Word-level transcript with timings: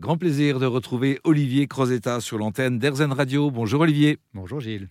Grand 0.00 0.16
plaisir 0.16 0.58
de 0.58 0.64
retrouver 0.64 1.20
Olivier 1.24 1.66
Crozetta 1.66 2.20
sur 2.20 2.38
l'antenne 2.38 2.78
d'Erzen 2.78 3.12
Radio. 3.12 3.50
Bonjour 3.50 3.82
Olivier. 3.82 4.16
Bonjour 4.32 4.58
Gilles. 4.58 4.88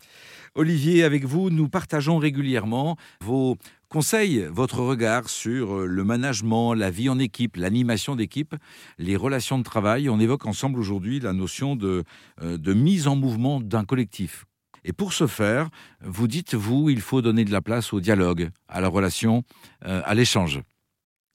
Olivier, 0.54 1.04
avec 1.04 1.26
vous, 1.26 1.50
nous 1.50 1.68
partageons 1.68 2.20
régulièrement 2.20 2.96
vos 3.20 3.58
conseils, 3.88 4.46
votre 4.52 4.82
regard 4.82 5.28
sur 5.28 5.80
euh, 5.80 5.86
le 5.88 6.04
management, 6.04 6.76
la 6.76 6.92
vie 6.92 7.10
en 7.10 7.18
équipe, 7.18 7.58
l'animation 7.58 8.16
d'équipe, 8.16 8.56
les 9.00 9.16
relations 9.16 9.58
de 9.58 9.64
travail. 9.64 10.10
On 10.10 10.20
évoque 10.20 10.46
ensemble 10.46 10.78
aujourd'hui 10.78 11.20
la 11.20 11.34
notion 11.34 11.76
de, 11.76 12.04
euh, 12.44 12.60
de 12.60 12.74
mise 12.76 13.08
en 13.08 13.16
mouvement 13.16 13.60
d'un 13.60 13.86
collectif. 13.86 14.46
Et 14.86 14.94
pour 14.94 15.14
ce 15.14 15.26
faire, 15.26 15.70
vous 16.02 16.28
dites, 16.28 16.54
vous, 16.54 16.92
il 16.92 17.02
faut 17.02 17.24
donner 17.24 17.46
de 17.46 17.52
la 17.52 17.62
place 17.62 17.94
au 17.94 18.00
dialogue, 18.00 18.52
à 18.68 18.80
la 18.80 18.88
relation, 18.88 19.42
euh, 19.86 20.04
à 20.06 20.14
l'échange. 20.14 20.62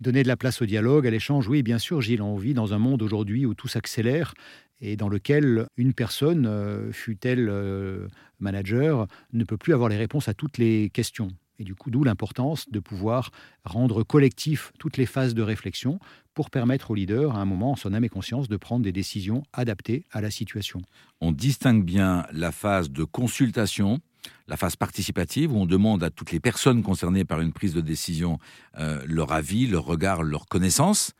Donner 0.00 0.22
de 0.22 0.28
la 0.28 0.36
place 0.36 0.60
au 0.60 0.66
dialogue, 0.66 1.06
à 1.06 1.10
l'échange, 1.10 1.48
oui, 1.48 1.62
bien 1.62 1.78
sûr, 1.78 2.00
Gilles, 2.00 2.22
on 2.22 2.36
vit 2.36 2.54
dans 2.54 2.74
un 2.74 2.78
monde 2.78 3.02
aujourd'hui 3.02 3.46
où 3.46 3.54
tout 3.54 3.68
s'accélère 3.68 4.34
et 4.80 4.96
dans 4.96 5.08
lequel 5.08 5.66
une 5.76 5.94
personne, 5.94 6.46
euh, 6.46 6.92
fût-elle 6.92 7.48
euh, 7.48 8.08
manager, 8.40 9.06
ne 9.32 9.44
peut 9.44 9.56
plus 9.56 9.72
avoir 9.72 9.88
les 9.88 9.96
réponses 9.96 10.28
à 10.28 10.34
toutes 10.34 10.58
les 10.58 10.90
questions. 10.90 11.28
Et 11.58 11.64
du 11.64 11.74
coup, 11.74 11.90
d'où 11.90 12.02
l'importance 12.02 12.68
de 12.68 12.80
pouvoir 12.80 13.30
rendre 13.64 14.02
collectif 14.02 14.72
toutes 14.78 14.96
les 14.96 15.06
phases 15.06 15.34
de 15.34 15.42
réflexion 15.42 16.00
pour 16.34 16.50
permettre 16.50 16.90
au 16.90 16.94
leader, 16.94 17.36
à 17.36 17.40
un 17.40 17.44
moment, 17.44 17.72
en 17.72 17.76
son 17.76 17.94
âme 17.94 18.04
et 18.04 18.08
conscience, 18.08 18.48
de 18.48 18.56
prendre 18.56 18.82
des 18.82 18.92
décisions 18.92 19.44
adaptées 19.52 20.04
à 20.10 20.20
la 20.20 20.32
situation. 20.32 20.82
On 21.20 21.30
distingue 21.30 21.84
bien 21.84 22.26
la 22.32 22.50
phase 22.50 22.90
de 22.90 23.04
consultation, 23.04 24.00
la 24.48 24.56
phase 24.56 24.76
participative 24.76 25.52
où 25.52 25.56
on 25.56 25.66
demande 25.66 26.02
à 26.02 26.10
toutes 26.10 26.32
les 26.32 26.40
personnes 26.40 26.82
concernées 26.82 27.24
par 27.24 27.40
une 27.40 27.52
prise 27.52 27.74
de 27.74 27.80
décision 27.80 28.38
euh, 28.78 29.02
leur 29.06 29.32
avis, 29.32 29.66
leur 29.66 29.84
regard, 29.84 30.22
leur 30.22 30.46
connaissance. 30.46 31.12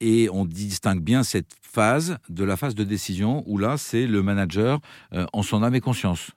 Et 0.00 0.28
on 0.32 0.44
distingue 0.46 1.02
bien 1.02 1.22
cette 1.22 1.54
phase 1.62 2.16
de 2.28 2.44
la 2.44 2.56
phase 2.56 2.74
de 2.74 2.84
décision 2.84 3.42
où 3.46 3.58
là, 3.58 3.76
c'est 3.76 4.06
le 4.06 4.22
manager 4.22 4.80
euh, 5.12 5.26
en 5.32 5.42
son 5.42 5.62
âme 5.62 5.74
et 5.74 5.80
conscience. 5.80 6.30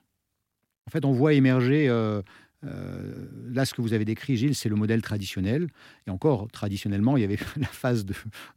En 0.86 0.90
fait, 0.90 1.04
on 1.04 1.12
voit 1.12 1.32
émerger 1.32 1.88
euh, 1.88 2.20
euh, 2.66 3.12
là, 3.52 3.64
ce 3.64 3.74
que 3.74 3.82
vous 3.82 3.92
avez 3.92 4.04
décrit, 4.04 4.36
Gilles, 4.36 4.54
c'est 4.54 4.68
le 4.68 4.76
modèle 4.76 5.02
traditionnel. 5.02 5.68
Et 6.06 6.10
encore, 6.10 6.48
traditionnellement, 6.50 7.16
il 7.16 7.20
y 7.20 7.24
avait 7.24 7.38
la 7.56 7.66
phase 7.66 8.06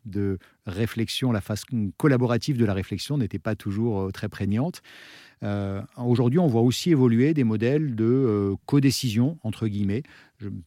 de, 0.05 0.37
la 0.67 1.41
phase 1.41 1.63
collaborative 1.97 2.57
de 2.57 2.65
la 2.65 2.73
réflexion 2.73 3.17
n'était 3.17 3.39
pas 3.39 3.55
toujours 3.55 4.01
euh, 4.01 4.11
très 4.11 4.29
prégnante. 4.29 4.81
Euh, 5.43 5.81
aujourd'hui, 5.97 6.39
on 6.39 6.47
voit 6.47 6.61
aussi 6.61 6.91
évoluer 6.91 7.33
des 7.33 7.43
modèles 7.43 7.95
de 7.95 8.05
euh, 8.05 8.55
codécision, 8.65 9.37
entre 9.43 9.67
guillemets. 9.67 10.03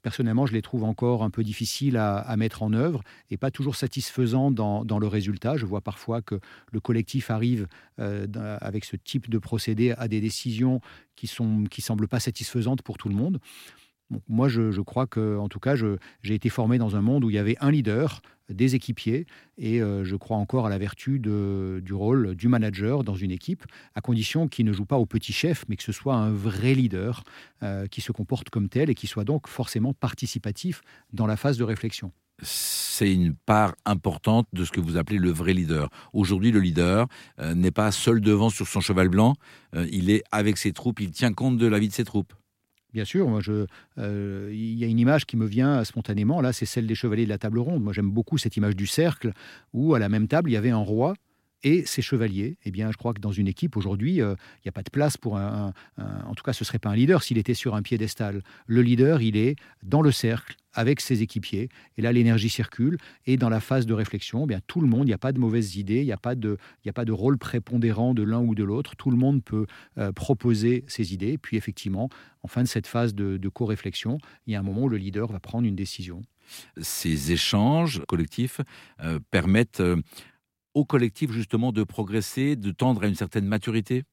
personnellement, 0.02 0.46
je 0.46 0.52
les 0.52 0.62
trouve 0.62 0.84
encore 0.84 1.24
un 1.24 1.30
peu 1.30 1.42
difficiles 1.42 1.96
à, 1.96 2.36
mettre 2.36 2.62
en 2.62 2.72
œuvre 2.72 3.02
et 3.30 3.36
pas 3.36 3.50
toujours 3.50 3.76
satisfaisants 3.76 4.50
dans, 4.50 4.98
le 4.98 5.06
résultat. 5.06 5.56
Je 5.56 5.66
vois 5.66 5.80
parfois 5.80 6.22
que 6.22 6.38
le 6.72 6.80
collectif 6.80 7.30
arrive 7.30 7.66
euh, 7.98 8.26
avec 8.60 8.84
ce 8.84 8.96
type 8.96 9.28
de 9.28 9.38
procédé 9.38 9.92
à 9.92 10.08
des 10.08 10.20
décisions 10.20 10.80
qui 11.16 11.30
ne 11.40 11.66
qui 11.66 11.82
semblent 11.82 12.08
pas 12.08 12.20
satisfaisantes 12.20 12.82
pour 12.82 12.96
tout 12.96 13.08
le 13.08 13.14
monde 13.14 13.40
moi, 14.28 14.48
je, 14.48 14.80
crois 14.80 15.06
que, 15.06 15.36
en 15.39 15.48
tout 15.48 15.61
cas, 15.61 15.75
j'ai 15.75 16.34
été 16.34 16.48
formé 16.48 16.78
dans 16.78 16.97
un 16.97 17.03
monde 17.03 17.25
où 17.25 17.30
il 17.30 17.36
y 17.36 17.39
avait 17.39 17.56
un 17.61 17.70
leader, 17.70 18.22
des 18.50 18.75
équipiers, 18.75 19.27
et 19.58 19.80
euh, 19.80 20.05
je 20.05 20.16
crois 20.16 20.36
encore 20.36 20.66
à 20.66 20.70
la 20.70 20.78
vertu 20.78 21.19
du 21.20 21.94
rôle 21.94 22.34
du 22.34 22.48
manager 22.48 23.05
dans 23.05 23.14
une 23.14 23.31
équipe, 23.31 23.64
à 23.94 24.00
condition 24.00 24.48
qu'il 24.48 24.66
ne 24.66 24.72
joue 24.72 24.84
pas 24.84 24.98
au 24.98 25.06
petit 25.06 25.33
chef, 25.33 25.64
mais 25.69 25.77
que 25.77 25.83
ce 25.83 25.92
soit 25.92 26.14
un 26.14 26.31
vrai 26.31 26.75
leader 26.75 27.22
euh, 27.62 27.86
qui 27.86 28.00
se 28.00 28.12
comporte 28.12 28.50
comme 28.50 28.69
tel 28.69 28.91
et 28.91 28.94
qui 28.94 29.06
soit 29.06 29.25
donc 29.25 29.48
forcément 29.48 29.92
participatif 29.92 30.83
dans 31.12 31.27
la 31.27 31.36
phase 31.36 31.56
de 31.56 31.64
réflexion 31.64 32.12
c'est 32.42 33.12
une 33.12 33.34
part 33.34 33.75
importante 33.84 34.47
de 34.55 34.64
ce 34.64 34.70
que 34.70 34.81
vous 34.81 34.97
appelez 34.97 35.19
le 35.19 35.31
vrai 35.31 35.53
leader. 35.53 35.91
Aujourd'hui, 36.14 36.53
le 36.53 36.61
leader 36.61 37.06
euh, 37.38 37.55
n'est 37.55 37.70
pas 37.70 37.92
seul 37.92 38.22
devant 38.22 38.48
sur 38.48 38.66
son 38.66 38.81
cheval 38.81 39.11
blanc, 39.11 39.34
il 39.92 40.08
est 40.08 40.22
avec 40.33 40.56
ses 40.56 40.72
troupes, 40.72 41.00
il 41.00 41.11
tient 41.11 41.34
compte 41.34 41.58
de 41.58 41.66
la 41.66 41.78
vie 41.78 41.88
de 41.88 41.92
ses 41.92 42.05
troupes. 42.05 42.33
Bien 42.92 43.05
sûr, 43.05 43.41
je, 43.41 43.66
euh, 43.98 44.50
il 44.53 44.78
y 44.78 44.84
a 44.84 44.88
une 44.88 44.98
image 44.98 45.25
qui 45.25 45.37
me 45.37 45.47
vient 45.47 45.84
spontanément. 45.84 46.41
Là, 46.41 46.53
c'est 46.53 46.66
celle 46.66 46.87
des 46.87 46.97
chevaliers 46.97 47.25
de 47.25 47.28
la 47.28 47.38
table 47.38 47.60
ronde. 47.60 47.82
Moi, 47.82 47.92
j'aime 47.92 48.10
beaucoup 48.10 48.37
cette 48.37 48.56
image 48.56 48.75
du 48.75 48.87
cercle 48.87 49.32
où, 49.72 49.94
à 49.94 49.98
la 49.98 50.09
même 50.09 50.26
table, 50.26 50.50
il 50.50 50.54
y 50.54 50.56
avait 50.56 50.70
un 50.70 50.78
roi 50.78 51.14
et 51.62 51.84
ses 51.87 52.03
chevaliers. 52.03 52.56
Eh 52.65 52.71
bien, 52.71 52.91
je 52.91 52.97
crois 52.97 53.15
que 53.15 53.21
dans 53.21 53.32
une 53.32 53.48
équipe 53.48 53.76
aujourd'hui, 53.76 54.21
euh, 54.21 54.34
il 54.56 54.62
n'y 54.66 54.71
a 54.71 54.72
pas 54.72 54.82
de 54.82 54.91
place 54.91 55.16
pour 55.16 55.38
un, 55.38 55.72
En 55.98 56.34
tout 56.34 56.43
cas, 56.43 56.53
ce 56.53 56.65
serait 56.65 56.78
pas 56.78 56.91
un 56.91 56.97
leader 56.97 57.22
s'il 57.22 57.38
était 57.38 57.54
sur 57.54 57.75
un 57.75 57.82
piédestal. 57.82 58.43
Le 58.66 58.82
leader, 58.82 59.21
il 59.21 59.37
est 59.37 59.56
dans 59.82 60.03
le 60.03 60.12
cercle 60.12 60.56
avec 60.72 61.00
ses 61.00 61.22
équipiers. 61.22 61.69
Et 61.97 62.03
là, 62.03 62.12
l'énergie 62.12 62.49
circule. 62.49 62.99
Et 63.26 63.37
dans 63.37 63.49
la 63.49 63.60
phase 63.60 63.87
de 63.87 63.94
réflexion, 63.94 64.44
eh 64.44 64.47
bien 64.47 64.60
tout 64.66 64.81
le 64.81 64.87
monde, 64.87 65.03
il 65.03 65.10
n'y 65.10 65.15
a 65.15 65.19
pas 65.19 65.32
de 65.32 65.38
mauvaises 65.38 65.76
idées, 65.76 66.00
il 66.00 66.06
n'y 66.06 66.12
a 66.12 66.16
pas 66.16 66.34
de, 66.34 66.59
a 66.87 66.93
pas 66.93 67.04
de 67.04 67.12
rôle 67.12 67.38
prépondérant 67.38 68.15
de 68.15 68.22
l'un 68.22 68.41
ou 68.41 68.54
de 68.54 68.65
l'autre. 68.65 68.97
Tout 68.97 69.10
le 69.10 69.16
monde 69.16 69.43
peut 69.43 69.66
euh, 69.99 70.12
proposer 70.12 70.84
ses 70.87 71.12
idées. 71.12 71.38
Puis 71.38 71.56
effectivement, 71.56 72.09
en 72.43 72.49
fin 72.49 72.62
de 72.62 72.69
cette 72.69 72.87
phase 72.87 73.15
de, 73.15 73.49
co-réflexion, 73.49 74.19
il 74.47 74.53
y 74.53 74.56
a 74.56 74.60
un 74.60 74.62
moment 74.62 74.82
où 74.82 74.88
le 74.88 74.97
leader 74.97 75.31
va 75.31 75.41
prendre 75.41 75.66
une 75.66 75.76
décision. 75.76 76.22
Ces 76.81 77.32
échanges 77.32 78.03
collectifs 78.06 78.60
euh, 79.03 79.19
permettent 79.31 79.82
au 80.75 80.84
collectif 80.84 81.32
justement 81.32 81.72
de 81.72 81.84
progresser, 81.84 82.56
de 82.56 82.70
tendre 82.70 83.04
à 83.04 83.06
une 83.06 83.14
certaine 83.14 83.47
maturité? 83.47 84.04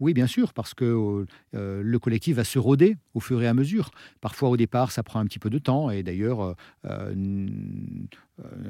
Oui, 0.00 0.14
bien 0.14 0.28
sûr, 0.28 0.52
parce 0.52 0.74
que 0.74 1.26
euh, 1.54 1.82
le 1.82 1.98
collectif 1.98 2.36
va 2.36 2.44
se 2.44 2.58
roder 2.58 2.96
au 3.14 3.20
fur 3.20 3.42
et 3.42 3.48
à 3.48 3.54
mesure. 3.54 3.90
Parfois, 4.20 4.48
au 4.48 4.56
départ, 4.56 4.92
ça 4.92 5.02
prend 5.02 5.18
un 5.18 5.24
petit 5.24 5.40
peu 5.40 5.50
de 5.50 5.58
temps. 5.58 5.90
Et 5.90 6.04
d'ailleurs, 6.04 6.40
euh, 6.40 6.54
euh, 6.84 7.14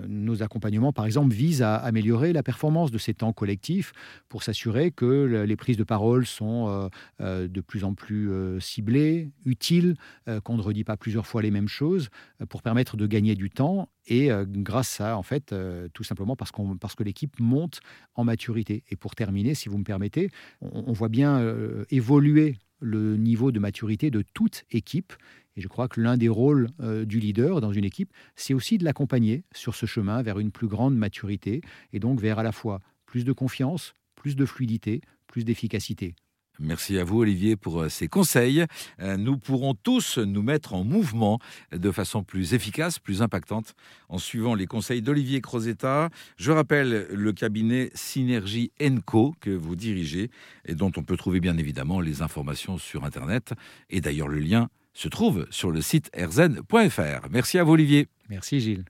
nos 0.09 0.43
accompagnements, 0.43 0.93
par 0.93 1.06
exemple, 1.06 1.34
visent 1.34 1.62
à 1.62 1.77
améliorer 1.77 2.33
la 2.33 2.43
performance 2.43 2.91
de 2.91 2.99
ces 2.99 3.15
temps 3.15 3.33
collectifs 3.33 3.93
pour 4.29 4.43
s'assurer 4.43 4.91
que 4.91 5.45
les 5.47 5.56
prises 5.56 5.77
de 5.77 5.84
parole 5.84 6.27
sont 6.27 6.91
de 7.21 7.61
plus 7.61 7.84
en 7.84 7.95
plus 7.95 8.31
ciblées, 8.61 9.31
utiles, 9.45 9.97
qu'on 10.45 10.57
ne 10.57 10.62
redit 10.62 10.84
pas 10.84 10.97
plusieurs 10.97 11.27
fois 11.27 11.43
les 11.43 11.51
mêmes 11.51 11.69
choses, 11.69 12.09
pour 12.49 12.62
permettre 12.62 12.97
de 12.97 13.07
gagner 13.07 13.34
du 13.34 13.51
temps 13.51 13.89
et 14.07 14.31
grâce 14.47 15.01
à, 15.01 15.17
en 15.17 15.23
fait, 15.23 15.55
tout 15.93 16.05
simplement 16.05 16.37
parce, 16.37 16.51
que 16.53 17.03
l'équipe 17.03 17.39
monte 17.41 17.81
en 18.15 18.25
maturité. 18.25 18.84
Et 18.91 18.97
pour 18.97 19.15
terminer, 19.15 19.55
si 19.55 19.69
vous 19.69 19.78
me 19.78 19.84
permettez, 19.84 20.31
on, 20.61 20.93
voit 20.93 21.09
bien 21.09 21.39
euh, 21.39 21.84
évoluer 21.91 22.57
le 22.81 23.16
niveau 23.16 23.53
de 23.53 23.59
maturité 23.59 24.11
de 24.11 24.22
toute 24.34 24.65
équipe. 24.71 25.12
Et 25.56 25.61
je 25.61 25.69
crois 25.69 25.89
que 25.89 26.00
l'un 26.00 26.16
des 26.16 26.28
rôles 26.28 26.69
euh, 26.81 27.05
du 27.05 27.19
leader 27.19 27.61
dans 27.61 27.72
une 27.72 27.84
équipe, 27.84 28.12
c'est 28.37 28.55
aussi 28.55 28.78
de 28.78 28.84
l'accompagner 28.84 29.44
sur 29.53 29.75
ce 29.75 29.87
chemin 29.87 30.22
vers 30.22 30.39
une 30.39 30.53
plus 30.53 30.69
grande 30.69 30.97
maturité 30.97 31.62
et 31.93 31.99
donc 31.99 32.21
vers 32.21 32.39
à 32.39 32.43
la 32.43 32.53
fois 32.53 32.81
plus 33.06 33.25
de 33.25 33.33
confiance, 33.33 33.94
plus 34.15 34.37
de 34.37 34.47
fluidité, 34.47 35.00
plus 35.27 35.44
d'efficacité. 35.44 36.15
Merci 36.61 36.99
à 36.99 37.05
vous, 37.05 37.21
Olivier, 37.21 37.57
pour 37.57 37.83
euh, 37.83 37.89
ces 37.89 38.09
conseils. 38.09 38.65
Euh, 39.01 39.17
nous 39.17 39.39
pourrons 39.39 39.75
tous 39.75 40.19
nous 40.19 40.43
mettre 40.43 40.75
en 40.75 40.85
mouvement 40.85 41.39
de 41.73 41.91
façon 41.91 42.25
plus 42.25 42.55
efficace, 42.55 42.99
plus 42.99 43.23
impactante, 43.23 43.75
en 44.09 44.19
suivant 44.19 44.55
les 44.55 44.67
conseils 44.67 45.03
d'Olivier 45.03 45.41
Crozetta. 45.41 46.11
Je 46.37 46.51
rappelle 46.51 47.07
le 47.13 47.33
cabinet 47.33 47.91
Synergie 47.95 48.73
Co 49.07 49.35
que 49.41 49.51
vous 49.51 49.77
dirigez 49.77 50.31
et 50.67 50.75
dont 50.75 50.93
on 50.97 51.03
peut 51.03 51.17
trouver 51.17 51.41
bien 51.41 51.57
évidemment 51.59 52.01
les 52.01 52.23
informations 52.23 52.79
sur 52.79 53.05
Internet. 53.05 53.53
Et 53.91 54.01
d'ailleurs, 54.01 54.29
le 54.29 54.39
lien 54.39 54.69
se 54.95 55.09
trouve 55.09 55.47
sur 55.51 55.71
le 55.71 55.81
site 55.81 56.11
erzen.fr. 56.13 57.29
Merci 57.31 57.59
à 57.59 57.65
vous, 57.65 57.73
Olivier. 57.73 58.09
Merci, 58.29 58.61
Gilles. 58.61 58.85